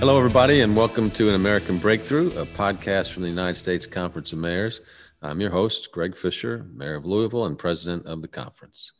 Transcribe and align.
Hello, 0.00 0.16
everybody, 0.16 0.60
and 0.60 0.76
welcome 0.76 1.10
to 1.10 1.28
An 1.28 1.34
American 1.34 1.76
Breakthrough, 1.76 2.28
a 2.38 2.46
podcast 2.46 3.10
from 3.10 3.24
the 3.24 3.28
United 3.28 3.56
States 3.56 3.84
Conference 3.84 4.32
of 4.32 4.38
Mayors. 4.38 4.80
I'm 5.22 5.40
your 5.40 5.50
host, 5.50 5.90
Greg 5.90 6.16
Fisher, 6.16 6.64
Mayor 6.72 6.94
of 6.94 7.04
Louisville 7.04 7.46
and 7.46 7.58
President 7.58 8.06
of 8.06 8.22
the 8.22 8.28
conference. 8.28 8.92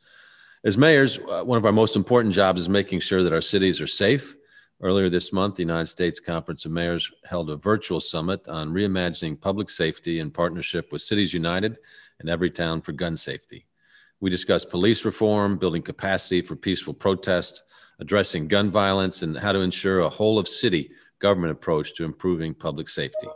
As 0.65 0.77
mayors, 0.77 1.21
uh, 1.31 1.45
one 1.45 1.57
of 1.57 1.65
our 1.65 1.71
most 1.71 1.95
important 1.95 2.35
jobs 2.35 2.63
is 2.63 2.69
making 2.69 2.99
sure 2.99 3.23
that 3.23 3.33
our 3.33 3.41
cities 3.41 3.81
are 3.81 3.87
safe. 3.87 4.35
Earlier 4.83 5.09
this 5.09 5.33
month, 5.33 5.55
the 5.55 5.63
United 5.63 5.87
States 5.87 6.19
Conference 6.19 6.65
of 6.65 6.73
Mayors 6.73 7.09
held 7.25 7.49
a 7.49 7.57
virtual 7.57 8.01
summit 8.01 8.49
on 8.49 8.75
reimagining 8.75 9.41
public 9.41 9.71
safety 9.71 10.19
in 10.19 10.33
partnership 10.33 10.91
with 10.91 11.01
Cities 11.01 11.33
United 11.33 11.79
and 12.19 12.29
Everytown 12.29 12.83
for 12.85 12.91
Gun 12.91 13.17
Safety. 13.17 13.69
We 14.19 14.31
discussed 14.31 14.69
police 14.69 15.05
reform, 15.05 15.59
building 15.59 15.83
capacity 15.83 16.43
for 16.43 16.57
peaceful 16.57 16.93
protest, 16.93 17.63
addressing 18.01 18.49
gun 18.49 18.71
violence, 18.71 19.23
and 19.23 19.37
how 19.37 19.53
to 19.53 19.61
ensure 19.61 20.01
a 20.01 20.09
whole 20.09 20.39
of 20.39 20.49
city 20.49 20.91
government 21.19 21.53
approach 21.53 21.95
to 21.95 22.05
improving 22.05 22.55
public 22.55 22.89
safety. 22.89 23.29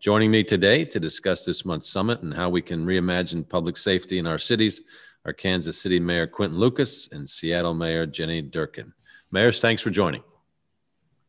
Joining 0.00 0.30
me 0.30 0.44
today 0.44 0.84
to 0.86 1.00
discuss 1.00 1.44
this 1.44 1.64
month's 1.64 1.90
summit 1.90 2.22
and 2.22 2.32
how 2.32 2.48
we 2.48 2.62
can 2.62 2.86
reimagine 2.86 3.46
public 3.46 3.76
safety 3.76 4.18
in 4.18 4.26
our 4.26 4.38
cities 4.38 4.80
are 5.26 5.32
Kansas 5.32 5.80
City 5.80 6.00
Mayor 6.00 6.26
Quinton 6.26 6.58
Lucas 6.58 7.12
and 7.12 7.28
Seattle 7.28 7.74
Mayor 7.74 8.06
Jenny 8.06 8.42
Durkan. 8.42 8.92
Mayors, 9.30 9.60
thanks 9.60 9.82
for 9.82 9.90
joining. 9.90 10.22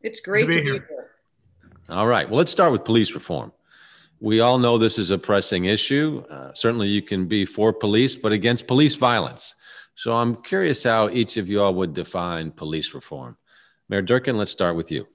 It's 0.00 0.20
great 0.20 0.46
to 0.46 0.46
be, 0.46 0.52
to 0.54 0.62
be 0.62 0.70
here. 0.70 0.86
here. 0.88 1.10
All 1.90 2.06
right. 2.06 2.28
Well, 2.28 2.38
let's 2.38 2.52
start 2.52 2.72
with 2.72 2.84
police 2.84 3.12
reform. 3.12 3.52
We 4.20 4.40
all 4.40 4.58
know 4.58 4.78
this 4.78 4.98
is 4.98 5.10
a 5.10 5.18
pressing 5.18 5.66
issue. 5.66 6.24
Uh, 6.30 6.52
certainly, 6.54 6.88
you 6.88 7.02
can 7.02 7.26
be 7.26 7.44
for 7.44 7.72
police, 7.72 8.16
but 8.16 8.32
against 8.32 8.66
police 8.66 8.94
violence. 8.94 9.54
So 9.94 10.12
I'm 10.12 10.36
curious 10.36 10.84
how 10.84 11.08
each 11.10 11.36
of 11.36 11.48
you 11.48 11.62
all 11.62 11.74
would 11.74 11.94
define 11.94 12.50
police 12.50 12.94
reform. 12.94 13.36
Mayor 13.88 14.02
Durkan, 14.02 14.36
let's 14.36 14.50
start 14.50 14.76
with 14.76 14.90
you. 14.90 15.06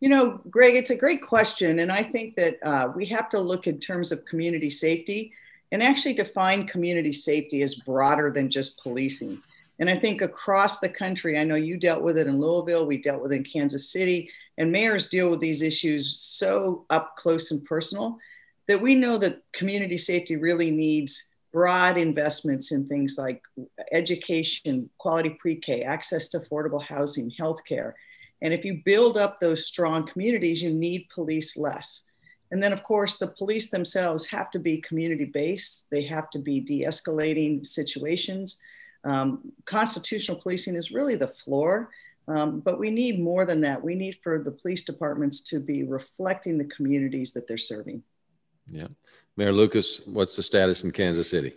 You 0.00 0.08
know, 0.08 0.40
Greg, 0.48 0.76
it's 0.76 0.90
a 0.90 0.96
great 0.96 1.22
question. 1.22 1.80
And 1.80 1.92
I 1.92 2.02
think 2.02 2.36
that 2.36 2.58
uh, 2.62 2.88
we 2.94 3.04
have 3.06 3.28
to 3.30 3.40
look 3.40 3.66
in 3.66 3.78
terms 3.78 4.12
of 4.12 4.24
community 4.24 4.70
safety 4.70 5.32
and 5.72 5.82
actually 5.82 6.14
define 6.14 6.66
community 6.66 7.12
safety 7.12 7.62
as 7.62 7.74
broader 7.74 8.30
than 8.30 8.48
just 8.48 8.82
policing. 8.82 9.38
And 9.78 9.88
I 9.88 9.96
think 9.96 10.20
across 10.20 10.80
the 10.80 10.88
country, 10.88 11.38
I 11.38 11.44
know 11.44 11.54
you 11.54 11.76
dealt 11.78 12.02
with 12.02 12.18
it 12.18 12.26
in 12.26 12.40
Louisville, 12.40 12.86
we 12.86 13.00
dealt 13.00 13.22
with 13.22 13.32
it 13.32 13.36
in 13.36 13.44
Kansas 13.44 13.90
City, 13.90 14.30
and 14.58 14.70
mayors 14.70 15.08
deal 15.08 15.30
with 15.30 15.40
these 15.40 15.62
issues 15.62 16.18
so 16.18 16.84
up 16.90 17.16
close 17.16 17.50
and 17.50 17.64
personal 17.64 18.18
that 18.68 18.80
we 18.80 18.94
know 18.94 19.18
that 19.18 19.42
community 19.52 19.96
safety 19.96 20.36
really 20.36 20.70
needs 20.70 21.29
broad 21.52 21.96
investments 21.96 22.72
in 22.72 22.86
things 22.86 23.16
like 23.18 23.42
education, 23.92 24.88
quality 24.98 25.30
pre 25.30 25.56
K, 25.56 25.82
access 25.82 26.28
to 26.28 26.40
affordable 26.40 26.82
housing, 26.82 27.30
healthcare. 27.38 27.92
And 28.42 28.54
if 28.54 28.64
you 28.64 28.82
build 28.84 29.16
up 29.16 29.40
those 29.40 29.66
strong 29.66 30.06
communities, 30.06 30.62
you 30.62 30.72
need 30.72 31.08
police 31.14 31.56
less. 31.56 32.04
And 32.52 32.62
then, 32.62 32.72
of 32.72 32.82
course, 32.82 33.18
the 33.18 33.28
police 33.28 33.70
themselves 33.70 34.26
have 34.26 34.50
to 34.52 34.58
be 34.58 34.78
community 34.78 35.24
based, 35.24 35.86
they 35.90 36.02
have 36.02 36.30
to 36.30 36.38
be 36.38 36.60
de 36.60 36.82
escalating 36.82 37.64
situations. 37.64 38.60
Um, 39.04 39.52
constitutional 39.64 40.40
policing 40.40 40.74
is 40.74 40.90
really 40.90 41.16
the 41.16 41.28
floor. 41.28 41.90
Um, 42.28 42.60
but 42.60 42.78
we 42.78 42.90
need 42.90 43.20
more 43.20 43.44
than 43.44 43.60
that. 43.62 43.82
We 43.82 43.94
need 43.94 44.18
for 44.22 44.42
the 44.42 44.50
police 44.50 44.82
departments 44.82 45.40
to 45.42 45.58
be 45.58 45.82
reflecting 45.82 46.58
the 46.58 46.64
communities 46.64 47.32
that 47.32 47.48
they're 47.48 47.58
serving. 47.58 48.02
Yeah. 48.70 48.88
Mayor 49.36 49.52
Lucas, 49.52 50.00
what's 50.06 50.36
the 50.36 50.42
status 50.42 50.84
in 50.84 50.92
Kansas 50.92 51.30
City? 51.30 51.54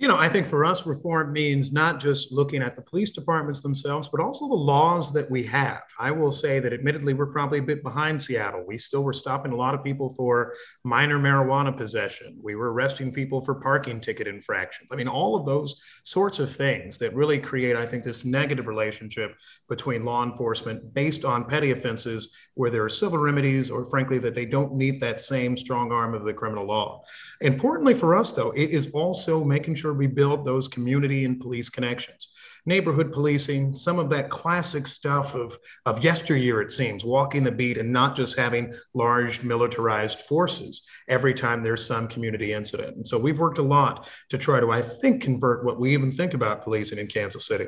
You 0.00 0.08
know, 0.08 0.16
I 0.16 0.30
think 0.30 0.46
for 0.46 0.64
us, 0.64 0.86
reform 0.86 1.30
means 1.30 1.72
not 1.72 2.00
just 2.00 2.32
looking 2.32 2.62
at 2.62 2.74
the 2.74 2.80
police 2.80 3.10
departments 3.10 3.60
themselves, 3.60 4.08
but 4.08 4.18
also 4.18 4.48
the 4.48 4.54
laws 4.54 5.12
that 5.12 5.30
we 5.30 5.44
have. 5.44 5.82
I 5.98 6.10
will 6.10 6.32
say 6.32 6.58
that 6.58 6.72
admittedly, 6.72 7.12
we're 7.12 7.26
probably 7.26 7.58
a 7.58 7.62
bit 7.62 7.82
behind 7.82 8.22
Seattle. 8.22 8.64
We 8.66 8.78
still 8.78 9.02
were 9.02 9.12
stopping 9.12 9.52
a 9.52 9.56
lot 9.56 9.74
of 9.74 9.84
people 9.84 10.08
for 10.14 10.54
minor 10.84 11.18
marijuana 11.18 11.76
possession. 11.76 12.38
We 12.42 12.54
were 12.54 12.72
arresting 12.72 13.12
people 13.12 13.42
for 13.42 13.56
parking 13.56 14.00
ticket 14.00 14.26
infractions. 14.26 14.88
I 14.90 14.96
mean, 14.96 15.06
all 15.06 15.36
of 15.36 15.44
those 15.44 15.78
sorts 16.02 16.38
of 16.38 16.50
things 16.50 16.96
that 16.96 17.14
really 17.14 17.38
create, 17.38 17.76
I 17.76 17.84
think, 17.84 18.02
this 18.02 18.24
negative 18.24 18.68
relationship 18.68 19.34
between 19.68 20.06
law 20.06 20.24
enforcement 20.24 20.94
based 20.94 21.26
on 21.26 21.44
petty 21.44 21.72
offenses 21.72 22.34
where 22.54 22.70
there 22.70 22.84
are 22.84 22.88
civil 22.88 23.18
remedies 23.18 23.68
or, 23.68 23.84
frankly, 23.84 24.18
that 24.20 24.34
they 24.34 24.46
don't 24.46 24.72
need 24.72 24.98
that 25.00 25.20
same 25.20 25.58
strong 25.58 25.92
arm 25.92 26.14
of 26.14 26.24
the 26.24 26.32
criminal 26.32 26.64
law. 26.64 27.02
Importantly 27.42 27.92
for 27.92 28.16
us, 28.16 28.32
though, 28.32 28.52
it 28.52 28.70
is 28.70 28.86
also 28.94 29.44
making 29.44 29.74
sure 29.74 29.89
we 29.92 30.06
build 30.06 30.44
those 30.44 30.68
community 30.68 31.24
and 31.24 31.40
police 31.40 31.68
connections. 31.68 32.30
Neighborhood 32.66 33.12
policing, 33.12 33.74
some 33.74 33.98
of 33.98 34.10
that 34.10 34.30
classic 34.30 34.86
stuff 34.86 35.34
of, 35.34 35.56
of 35.86 36.04
yesteryear, 36.04 36.60
it 36.60 36.70
seems, 36.70 37.04
walking 37.04 37.42
the 37.42 37.50
beat 37.50 37.78
and 37.78 37.92
not 37.92 38.16
just 38.16 38.38
having 38.38 38.72
large 38.94 39.42
militarized 39.42 40.20
forces 40.20 40.82
every 41.08 41.34
time 41.34 41.62
there's 41.62 41.84
some 41.84 42.08
community 42.08 42.52
incident. 42.52 42.96
And 42.96 43.06
so 43.06 43.18
we've 43.18 43.38
worked 43.38 43.58
a 43.58 43.62
lot 43.62 44.08
to 44.28 44.38
try 44.38 44.60
to, 44.60 44.70
I 44.70 44.82
think, 44.82 45.22
convert 45.22 45.64
what 45.64 45.80
we 45.80 45.92
even 45.92 46.10
think 46.10 46.34
about 46.34 46.62
policing 46.62 46.98
in 46.98 47.06
Kansas 47.06 47.46
City. 47.46 47.66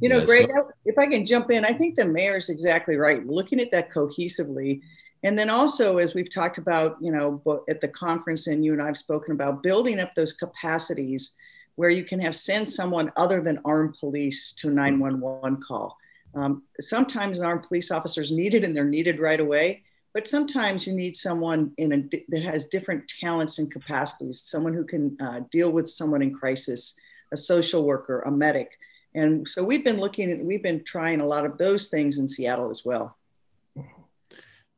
You 0.00 0.08
know, 0.08 0.24
Greg, 0.26 0.50
if 0.84 0.98
I 0.98 1.06
can 1.06 1.24
jump 1.24 1.52
in, 1.52 1.64
I 1.64 1.72
think 1.72 1.96
the 1.96 2.04
mayor's 2.04 2.50
exactly 2.50 2.96
right. 2.96 3.24
Looking 3.24 3.60
at 3.60 3.70
that 3.70 3.90
cohesively, 3.92 4.80
and 5.24 5.38
then 5.38 5.50
also, 5.50 5.98
as 5.98 6.14
we've 6.14 6.32
talked 6.32 6.58
about, 6.58 6.96
you 7.00 7.12
know, 7.12 7.40
at 7.68 7.80
the 7.80 7.88
conference, 7.88 8.48
and 8.48 8.64
you 8.64 8.72
and 8.72 8.82
I've 8.82 8.96
spoken 8.96 9.32
about 9.32 9.62
building 9.62 10.00
up 10.00 10.14
those 10.14 10.32
capacities 10.32 11.36
where 11.76 11.90
you 11.90 12.04
can 12.04 12.20
have 12.20 12.34
send 12.34 12.68
someone 12.68 13.12
other 13.16 13.40
than 13.40 13.60
armed 13.64 13.96
police 13.98 14.52
to 14.54 14.70
911 14.70 15.62
call. 15.62 15.96
Um, 16.34 16.64
sometimes 16.80 17.38
an 17.38 17.46
armed 17.46 17.62
police 17.64 17.90
officer 17.90 18.20
is 18.20 18.32
needed 18.32 18.64
and 18.64 18.74
they're 18.74 18.84
needed 18.84 19.20
right 19.20 19.38
away, 19.38 19.82
but 20.12 20.26
sometimes 20.26 20.86
you 20.86 20.94
need 20.94 21.14
someone 21.14 21.72
in 21.78 21.92
a, 21.92 22.24
that 22.28 22.42
has 22.42 22.66
different 22.66 23.08
talents 23.08 23.58
and 23.58 23.70
capacities, 23.70 24.40
someone 24.40 24.74
who 24.74 24.84
can 24.84 25.16
uh, 25.20 25.40
deal 25.50 25.70
with 25.70 25.88
someone 25.88 26.22
in 26.22 26.34
crisis, 26.34 26.98
a 27.32 27.36
social 27.36 27.84
worker, 27.84 28.20
a 28.20 28.30
medic. 28.30 28.78
And 29.14 29.46
so 29.46 29.62
we've 29.62 29.84
been 29.84 30.00
looking 30.00 30.30
at, 30.30 30.38
we've 30.38 30.62
been 30.62 30.84
trying 30.84 31.20
a 31.20 31.26
lot 31.26 31.46
of 31.46 31.58
those 31.58 31.88
things 31.88 32.18
in 32.18 32.28
Seattle 32.28 32.70
as 32.70 32.84
well. 32.84 33.16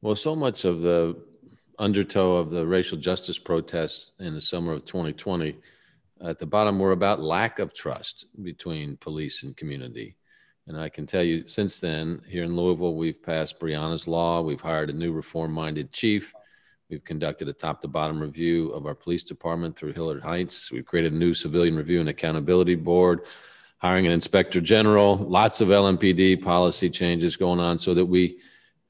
Well, 0.04 0.15
so 0.15 0.37
much 0.37 0.66
of 0.66 0.82
the 0.82 1.16
undertow 1.78 2.32
of 2.32 2.50
the 2.50 2.66
racial 2.66 2.98
justice 2.98 3.38
protests 3.38 4.12
in 4.20 4.34
the 4.34 4.41
summer 4.42 4.75
of 4.75 4.84
2020 4.84 5.56
at 6.22 6.38
the 6.38 6.44
bottom 6.44 6.78
were 6.78 6.92
about 6.92 7.20
lack 7.20 7.59
of 7.59 7.72
trust 7.72 8.26
between 8.42 8.98
police 8.98 9.44
and 9.44 9.56
community. 9.56 10.19
And 10.66 10.78
I 10.78 10.91
can 10.91 11.06
tell 11.06 11.22
you 11.22 11.48
since 11.48 11.81
then, 11.81 12.20
here 12.28 12.44
in 12.44 12.54
Louisville, 12.54 12.97
we've 12.97 13.22
passed 13.22 13.59
Breonna's 13.59 14.06
Law. 14.06 14.42
We've 14.42 14.60
hired 14.60 14.91
a 14.91 14.92
new 14.92 15.10
reform 15.10 15.53
minded 15.53 15.91
chief. 15.91 16.34
We've 16.91 17.03
conducted 17.03 17.48
a 17.48 17.54
top 17.54 17.81
to 17.81 17.88
bottom 17.88 18.21
review 18.21 18.72
of 18.72 18.84
our 18.84 18.94
police 18.94 19.22
department 19.22 19.75
through 19.75 19.94
Hillard 19.94 20.22
Heintze. 20.22 20.71
We've 20.71 20.84
created 20.84 21.15
a 21.15 21.16
new 21.16 21.32
civilian 21.32 21.76
review 21.76 22.00
and 22.00 22.10
accountability 22.10 22.75
board, 22.75 23.21
hiring 23.78 24.04
an 24.04 24.12
inspector 24.12 24.60
general, 24.60 25.16
lots 25.16 25.62
of 25.62 25.69
LMPD 25.69 26.42
policy 26.42 26.91
changes 26.91 27.38
going 27.38 27.59
on 27.59 27.78
so 27.78 27.94
that 27.94 28.04
we 28.04 28.36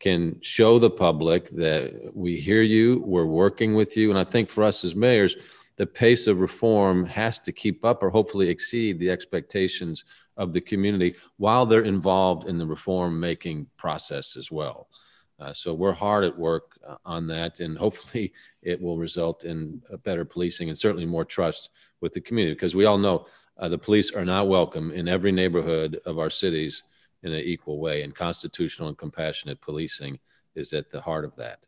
can 0.05 0.39
show 0.43 0.79
the 0.79 0.91
public 0.91 1.49
that 1.49 2.11
we 2.13 2.37
hear 2.37 2.61
you, 2.61 3.03
we're 3.07 3.25
working 3.25 3.75
with 3.75 3.97
you. 3.97 4.11
And 4.11 4.19
I 4.19 4.25
think 4.25 4.51
for 4.51 4.63
us 4.63 4.85
as 4.85 4.95
mayors, 4.95 5.35
the 5.77 5.87
pace 5.87 6.27
of 6.27 6.41
reform 6.41 7.07
has 7.07 7.39
to 7.39 7.53
keep 7.53 7.87
up 7.87 8.03
or 8.03 8.11
hopefully 8.11 8.51
exceed 8.51 8.99
the 8.99 9.11
expectations 9.11 10.05
of 10.37 10.53
the 10.53 10.61
community 10.61 11.15
while 11.39 11.65
they're 11.65 11.85
involved 11.97 12.47
in 12.47 12.59
the 12.59 12.67
reform 12.67 13.19
making 13.19 13.67
process 13.79 14.37
as 14.37 14.51
well. 14.51 14.89
Uh, 15.41 15.55
so 15.55 15.73
we're 15.73 15.93
hard 15.93 16.23
at 16.23 16.39
work 16.39 16.79
uh, 16.87 16.97
on 17.07 17.27
that, 17.27 17.61
and 17.61 17.79
hopefully 17.79 18.31
it 18.63 18.79
will 18.79 18.99
result 18.99 19.45
in 19.45 19.81
better 20.05 20.27
policing 20.27 20.69
and 20.69 20.77
certainly 20.77 21.07
more 21.07 21.25
trust 21.25 21.71
with 22.03 22.13
the 22.13 22.21
community 22.21 22.55
because 22.55 22.77
we 22.77 22.85
all 22.85 22.99
know 22.99 23.27
uh, 23.57 23.71
the 23.71 23.79
police 23.79 24.13
are 24.13 24.25
not 24.27 24.49
welcome 24.49 24.93
in 24.93 25.09
every 25.09 25.33
neighborhood 25.33 25.99
of 26.05 26.19
our 26.19 26.31
cities 26.31 26.83
in 27.25 27.33
an 27.33 27.41
equal 27.41 27.79
way. 27.79 28.03
And 28.03 28.15
constitutional 28.15 28.89
and 28.89 28.97
compassionate 28.97 29.61
policing 29.61 30.21
is 30.55 30.73
at 30.73 30.91
the 30.91 31.01
heart 31.01 31.25
of 31.25 31.35
that. 31.37 31.67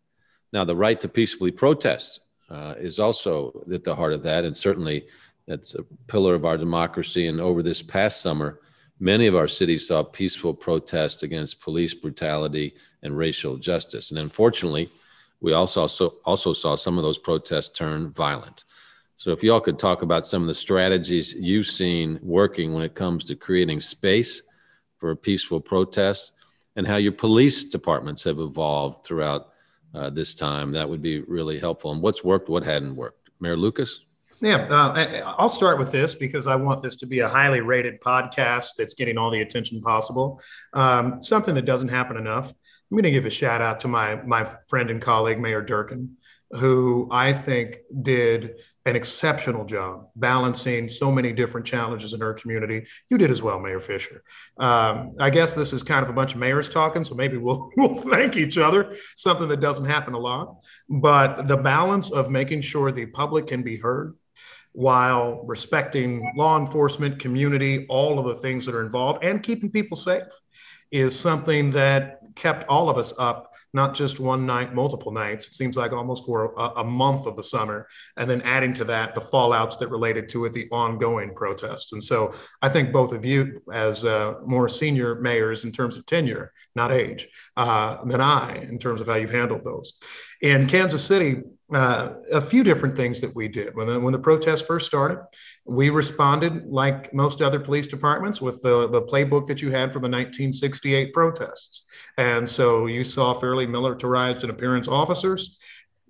Now, 0.53 0.65
the 0.65 0.77
right 0.77 1.01
to 1.01 1.09
peacefully 1.09 1.51
protest 1.51 2.21
uh, 2.49 2.75
is 2.79 3.01
also 3.01 3.65
at 3.73 3.83
the 3.83 3.97
heart 3.97 4.13
of 4.13 4.23
that. 4.23 4.45
And 4.45 4.57
certainly 4.57 5.07
that's 5.49 5.75
a 5.75 5.83
pillar 6.07 6.35
of 6.35 6.45
our 6.45 6.57
democracy. 6.57 7.27
And 7.27 7.41
over 7.41 7.63
this 7.63 7.83
past 7.83 8.21
summer, 8.21 8.61
many 9.01 9.27
of 9.27 9.35
our 9.35 9.49
cities 9.49 9.89
saw 9.89 10.03
peaceful 10.03 10.55
protests 10.55 11.23
against 11.23 11.61
police 11.61 11.95
brutality 11.95 12.75
and 13.03 13.17
racial 13.17 13.57
justice. 13.57 14.11
And 14.11 14.21
unfortunately, 14.21 14.89
we 15.41 15.53
also, 15.53 15.83
also, 15.83 16.17
also 16.25 16.53
saw 16.53 16.77
some 16.77 16.97
of 16.97 17.05
those 17.05 17.19
protests 17.19 17.71
turn 17.71 18.11
violent. 18.11 18.65
So, 19.19 19.31
if 19.31 19.43
y'all 19.43 19.61
could 19.61 19.79
talk 19.79 20.03
about 20.03 20.27
some 20.27 20.43
of 20.43 20.49
the 20.49 20.55
strategies 20.55 21.35
you've 21.35 21.67
seen 21.67 22.19
working 22.23 22.75
when 22.75 22.83
it 22.83 22.95
comes 22.95 23.25
to 23.25 23.35
creating 23.35 23.81
space 23.81 24.43
for 25.07 25.13
a 25.13 25.17
peaceful 25.17 25.61
protest 25.61 26.33
and 26.75 26.85
how 26.85 26.97
your 26.97 27.13
police 27.13 27.63
departments 27.63 28.25
have 28.25 28.41
evolved 28.41 29.07
throughout 29.07 29.51
uh, 29.95 30.11
this 30.11 30.35
time. 30.35 30.73
That 30.73 30.89
would 30.89 31.01
be 31.01 31.21
really 31.21 31.61
helpful. 31.61 31.93
And 31.93 32.03
what's 32.03 32.25
worked, 32.25 32.49
what 32.49 32.65
hadn't 32.65 32.97
worked. 32.97 33.31
Mayor 33.39 33.57
Lucas? 33.57 34.01
Yeah, 34.41 34.67
uh, 34.69 35.35
I'll 35.39 35.49
start 35.49 35.79
with 35.79 35.93
this 35.93 36.17
because 36.17 36.49
I 36.49 36.57
want 36.57 36.83
this 36.83 36.97
to 36.97 37.07
be 37.07 37.21
a 37.21 37.29
highly 37.29 37.61
rated 37.61 38.01
podcast 38.01 38.71
that's 38.77 38.95
getting 38.95 39.17
all 39.17 39.31
the 39.31 39.43
attention 39.43 39.81
possible. 39.81 40.41
Um, 40.73 41.23
something 41.23 41.55
that 41.55 41.67
doesn't 41.67 41.89
happen 41.89 42.17
enough 42.17 42.53
I'm 42.91 42.97
going 42.97 43.05
to 43.05 43.11
give 43.11 43.27
a 43.27 43.31
shout 43.31 43.61
out 43.61 43.81
to 43.81 43.89
my 43.89 44.17
my 44.23 44.45
friend 44.69 44.91
and 44.91 45.03
colleague 45.03 45.41
Mayor 45.41 45.65
Durkan, 45.65 46.17
who 46.53 47.09
I 47.11 47.33
think 47.33 47.79
did 48.03 48.61
an 48.85 48.95
exceptional 48.95 49.65
job 49.65 50.09
balancing 50.15 50.89
so 50.89 51.11
many 51.11 51.33
different 51.33 51.67
challenges 51.67 52.15
in 52.15 52.23
our 52.23 52.35
community. 52.35 52.87
You 53.11 53.19
did 53.19 53.33
as 53.33 53.43
well, 53.43 53.59
Mayor 53.59 53.81
Fisher. 53.81 54.23
Um, 54.59 55.17
I 55.19 55.31
guess 55.31 55.55
this 55.55 55.73
is 55.73 55.83
kind 55.83 56.05
of 56.05 56.11
a 56.11 56.13
bunch 56.13 56.35
of 56.35 56.41
mayors 56.41 56.69
talking, 56.69 57.03
so 57.03 57.17
maybe 57.17 57.37
we'll, 57.37 57.71
we'll 57.77 57.97
thank 57.97 58.37
each 58.37 58.59
other, 58.59 58.95
something 59.17 59.49
that 59.49 59.61
doesn't 59.61 59.87
happen 59.87 60.15
a 60.15 60.19
lot. 60.19 60.63
But 60.89 61.49
the 61.49 61.57
balance 61.57 62.13
of 62.13 62.31
making 62.31 62.63
sure 62.63 62.93
the 62.93 63.07
public 63.07 63.49
can 63.49 63.63
be 63.63 63.77
heard 63.77 64.15
while 64.73 65.43
respecting 65.47 66.33
law 66.37 66.59
enforcement, 66.59 67.19
community, 67.19 67.87
all 67.89 68.19
of 68.19 68.27
the 68.27 68.37
things 68.37 68.67
that 68.67 68.75
are 68.75 68.83
involved, 68.83 69.25
and 69.25 69.43
keeping 69.43 69.71
people 69.71 69.97
safe 69.97 70.23
is 70.93 71.19
something 71.19 71.71
that 71.71 72.21
kept 72.37 72.69
all 72.69 72.89
of 72.89 72.99
us 72.99 73.13
up 73.19 73.56
not 73.77 73.95
just 73.95 74.19
one 74.19 74.47
night, 74.47 74.75
multiple 74.75 75.13
nights. 75.13 75.47
It 75.47 75.53
seems 75.53 75.77
like 75.77 75.93
almost 75.93 76.25
for 76.25 76.55
a, 76.57 76.81
a, 76.81 76.85
month 76.85 77.27
of 77.27 77.37
the 77.37 77.43
summer. 77.43 77.87
And 78.17 78.29
then 78.29 78.41
adding 78.41 78.73
to 78.73 78.85
that 78.85 79.15
the 79.15 79.21
fallouts 79.21 79.79
that 79.79 79.89
related 79.89 80.31
to 80.31 80.47
it, 80.47 80.55
the 80.55 80.67
ongoing 80.73 81.35
protests. 81.35 81.93
And 81.93 82.03
so 82.03 82.33
I 82.63 82.71
think 82.71 82.91
both 82.91 83.13
of 83.13 83.27
you, 83.27 83.63
as 83.71 84.03
uh, 84.03 84.37
more 84.47 84.71
senior 84.71 85.17
mayors 85.17 85.65
in 85.65 85.73
terms 85.73 85.99
of 85.99 86.07
tenure, 86.07 86.55
not 86.75 86.91
age, 86.91 87.29
uh, 87.59 88.03
than 88.07 88.23
I 88.23 88.57
in 88.57 88.79
terms 88.79 89.03
of 89.03 89.09
how 89.09 89.17
you've 89.17 89.31
handled 89.31 89.63
those. 89.63 89.93
In 90.41 90.67
Kansas 90.67 91.05
City, 91.05 91.43
uh, 91.75 92.15
a 92.33 92.41
few 92.41 92.63
different 92.63 92.97
things 92.97 93.21
that 93.21 93.35
we 93.35 93.49
did. 93.49 93.75
When 93.75 93.89
the, 93.89 93.99
when 93.99 94.13
the 94.13 94.19
protests 94.19 94.63
first 94.63 94.87
started, 94.87 95.19
we 95.65 95.91
responded 95.91 96.67
like 96.67 97.13
most 97.13 97.43
other 97.43 97.59
police 97.59 97.89
departments 97.89 98.41
with 98.41 98.63
the, 98.63 98.89
the 98.89 99.03
playbook 99.03 99.47
that 99.47 99.61
you 99.61 99.71
had 99.71 99.93
for 99.93 99.99
the 99.99 100.09
1968 100.09 101.13
protests. 101.13 101.83
And 102.19 102.49
so 102.49 102.87
you 102.87 103.03
saw 103.03 103.35
fairly 103.35 103.67
militarized 103.67 104.45
and 104.45 104.51
appearance 104.51 104.87
officers, 104.87 105.59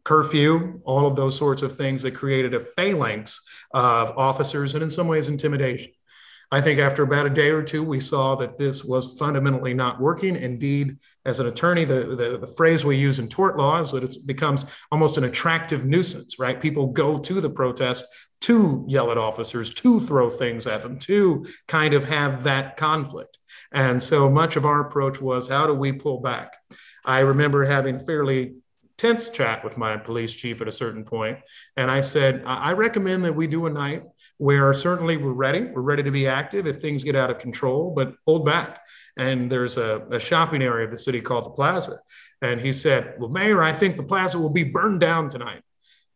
curfew, 0.05 0.81
all 0.85 1.07
of 1.07 1.17
those 1.17 1.37
sorts 1.37 1.63
of 1.63 1.77
things 1.77 2.03
that 2.03 2.13
created 2.13 2.53
a 2.53 2.61
phalanx 2.61 3.41
of 3.73 4.17
officers 4.17 4.75
and 4.75 4.83
in 4.83 4.91
some 4.91 5.09
ways 5.09 5.29
intimidation. 5.29 5.93
I 6.53 6.61
think 6.61 6.79
after 6.79 7.03
about 7.03 7.27
a 7.27 7.31
day 7.31 7.51
or 7.51 7.63
two, 7.63 7.83
we 7.83 7.99
saw 7.99 8.37
that 8.37 8.57
this 8.57 8.85
was 8.85 9.19
fundamentally 9.19 9.75
not 9.75 10.01
working. 10.01 10.37
Indeed, 10.37 10.99
as 11.25 11.41
an 11.41 11.49
attorney, 11.49 11.85
the, 11.85 12.15
the, 12.17 12.39
the, 12.39 12.47
phrase 12.47 12.85
we 12.85 12.97
use 12.97 13.19
in 13.19 13.29
tort 13.29 13.57
law 13.57 13.81
is 13.81 13.91
that 13.91 14.05
it 14.05 14.17
becomes 14.27 14.65
almost 14.93 15.19
an 15.19 15.25
attractive 15.25 15.85
nuisance, 15.85 16.39
right? 16.39 16.61
People 16.61 16.87
go 16.87 17.19
to 17.19 17.41
the 17.41 17.51
protest 17.51 18.05
to 18.43 18.85
yell 18.87 19.11
at 19.11 19.19
officers, 19.19 19.75
to 19.75 19.99
throw 19.99 20.31
things 20.31 20.69
at 20.69 20.83
them, 20.83 21.01
to 21.01 21.45
kind 21.67 21.95
of 21.95 22.05
have 22.05 22.45
that 22.45 22.77
conflict. 22.77 23.39
And 23.73 24.01
so 24.01 24.31
much 24.31 24.55
of 24.55 24.65
our 24.65 24.87
approach 24.87 25.21
was 25.21 25.49
how 25.49 25.67
do 25.67 25.75
we 25.75 25.93
pull 25.93 26.21
back? 26.21 26.53
I 27.05 27.21
remember 27.21 27.65
having 27.65 27.99
fairly 27.99 28.57
tense 28.99 29.29
chat 29.29 29.63
with 29.63 29.77
my 29.77 29.97
police 29.97 30.33
chief 30.33 30.61
at 30.61 30.69
a 30.69 30.73
certain 30.73 31.05
point, 31.05 31.39
and 31.77 31.91
I 31.91 32.01
said, 32.01 32.43
I 32.47 32.73
recommend 32.73 33.25
that 33.25 33.35
we 33.35 33.47
do 33.47 33.67
a 33.67 33.71
night 33.71 34.03
where 34.39 34.73
certainly 34.75 35.17
we're 35.17 35.33
ready. 35.33 35.63
We're 35.63 35.83
ready 35.83 36.03
to 36.03 36.11
be 36.11 36.27
active 36.27 36.67
if 36.67 36.81
things 36.81 37.03
get 37.03 37.17
out 37.17 37.31
of 37.31 37.39
control, 37.39 37.93
but 37.95 38.15
hold 38.27 38.45
back. 38.45 38.81
And 39.17 39.51
there's 39.51 39.77
a, 39.77 40.07
a 40.11 40.21
shopping 40.21 40.63
area 40.63 40.85
of 40.85 40.91
the 40.91 40.99
city 40.99 41.21
called 41.21 41.47
the 41.47 41.51
Plaza. 41.51 42.01
And 42.43 42.61
he 42.61 42.73
said, 42.73 43.15
Well, 43.19 43.31
Mayor, 43.31 43.63
I 43.63 43.73
think 43.73 43.97
the 43.97 44.03
plaza 44.03 44.39
will 44.39 44.51
be 44.51 44.65
burned 44.65 45.01
down 45.01 45.29
tonight. 45.29 45.63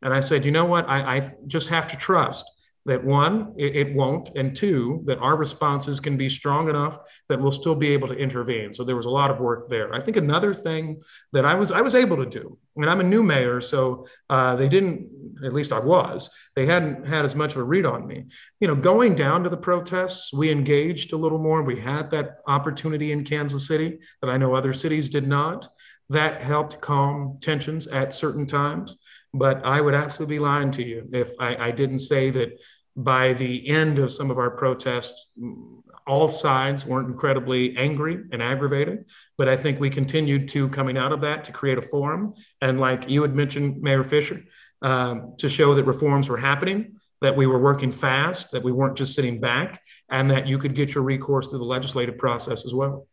And 0.02 0.12
I 0.12 0.20
said, 0.20 0.44
You 0.44 0.50
know 0.50 0.66
what? 0.66 0.88
I, 0.88 1.16
I 1.16 1.32
just 1.46 1.68
have 1.68 1.88
to 1.88 1.96
trust 1.96 2.44
that 2.86 3.04
one, 3.04 3.54
it, 3.58 3.76
it, 3.76 3.94
won't, 3.94 4.30
and 4.36 4.56
two, 4.56 5.02
that 5.04 5.18
our 5.18 5.36
responses 5.36 6.00
can 6.00 6.16
be 6.16 6.28
strong 6.28 6.68
enough 6.68 6.98
that 7.28 7.40
we'll 7.40 7.52
still 7.52 7.74
be 7.74 7.90
able 7.90 8.08
to 8.08 8.14
intervene. 8.14 8.72
So 8.72 8.84
there 8.84 8.96
was 8.96 9.06
a 9.06 9.10
lot 9.10 9.30
of 9.30 9.38
work 9.38 9.68
there. 9.68 9.92
I 9.94 10.00
think 10.00 10.16
another 10.16 10.54
thing 10.54 11.00
that 11.32 11.44
I 11.44 11.54
was 11.54 11.70
I 11.70 11.82
was 11.82 11.94
able 11.94 12.16
to 12.16 12.26
do, 12.26 12.58
and 12.76 12.88
I'm 12.88 13.00
a 13.00 13.04
new 13.04 13.22
mayor, 13.22 13.60
so 13.60 14.06
uh, 14.30 14.56
they 14.56 14.68
didn't, 14.68 15.08
at 15.44 15.52
least 15.52 15.72
I 15.72 15.78
was, 15.78 16.30
they 16.56 16.66
hadn't 16.66 17.06
had 17.06 17.24
as 17.24 17.36
much 17.36 17.52
of 17.52 17.58
a 17.58 17.64
read 17.64 17.84
on 17.84 18.06
me. 18.06 18.24
You 18.60 18.68
know, 18.68 18.76
going 18.76 19.14
down 19.14 19.44
to 19.44 19.50
the 19.50 19.56
protests, 19.56 20.32
we 20.32 20.50
engaged 20.50 21.12
a 21.12 21.18
little 21.18 21.38
more. 21.38 21.62
We 21.62 21.80
had 21.80 22.10
that 22.12 22.38
opportunity 22.46 23.12
in 23.12 23.24
Kansas 23.24 23.66
City 23.66 23.98
that 24.22 24.30
I 24.30 24.38
know 24.38 24.54
other 24.54 24.72
cities 24.72 25.08
did 25.08 25.28
not. 25.28 25.68
That 26.08 26.42
helped 26.42 26.80
calm 26.80 27.38
tensions 27.40 27.86
at 27.86 28.12
certain 28.12 28.46
times. 28.46 28.96
But 29.32 29.64
I 29.64 29.80
would 29.80 29.94
absolutely 29.94 30.36
be 30.36 30.40
lying 30.40 30.70
to 30.72 30.84
you 30.84 31.08
if 31.12 31.32
I, 31.38 31.68
I 31.68 31.70
didn't 31.70 32.00
say 32.00 32.30
that 32.30 32.58
by 32.96 33.32
the 33.34 33.68
end 33.68 33.98
of 33.98 34.12
some 34.12 34.30
of 34.30 34.38
our 34.38 34.50
protests, 34.50 35.26
all 36.06 36.28
sides 36.28 36.84
weren't 36.84 37.08
incredibly 37.08 37.76
angry 37.76 38.18
and 38.32 38.42
aggravated. 38.42 39.04
But 39.38 39.48
I 39.48 39.56
think 39.56 39.78
we 39.78 39.90
continued 39.90 40.48
to 40.48 40.68
coming 40.70 40.98
out 40.98 41.12
of 41.12 41.20
that 41.20 41.44
to 41.44 41.52
create 41.52 41.78
a 41.78 41.82
forum. 41.82 42.34
And 42.60 42.80
like 42.80 43.08
you 43.08 43.22
had 43.22 43.34
mentioned, 43.34 43.80
Mayor 43.80 44.02
Fisher, 44.02 44.42
um, 44.82 45.34
to 45.38 45.48
show 45.48 45.74
that 45.74 45.84
reforms 45.84 46.28
were 46.28 46.36
happening, 46.36 46.96
that 47.20 47.36
we 47.36 47.46
were 47.46 47.58
working 47.58 47.92
fast, 47.92 48.50
that 48.50 48.62
we 48.62 48.72
weren't 48.72 48.96
just 48.96 49.14
sitting 49.14 49.40
back, 49.40 49.82
and 50.08 50.30
that 50.30 50.46
you 50.46 50.58
could 50.58 50.74
get 50.74 50.94
your 50.94 51.04
recourse 51.04 51.46
through 51.46 51.58
the 51.58 51.64
legislative 51.64 52.18
process 52.18 52.64
as 52.64 52.74
well. 52.74 53.06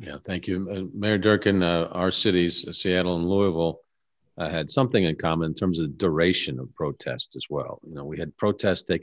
Yeah, 0.00 0.16
thank 0.24 0.46
you. 0.46 0.68
Uh, 0.70 0.96
Mayor 0.96 1.18
Durkan, 1.18 1.62
uh, 1.62 1.88
our 1.88 2.12
cities, 2.12 2.66
uh, 2.66 2.72
Seattle 2.72 3.16
and 3.16 3.28
Louisville, 3.28 3.80
uh, 4.38 4.48
had 4.48 4.70
something 4.70 5.04
in 5.04 5.16
common 5.16 5.48
in 5.48 5.54
terms 5.54 5.78
of 5.78 5.98
duration 5.98 6.58
of 6.58 6.72
protest 6.74 7.34
as 7.36 7.44
well. 7.50 7.80
You 7.86 7.94
know, 7.94 8.04
we 8.04 8.18
had 8.18 8.36
protests 8.36 8.82
taking 8.82 8.96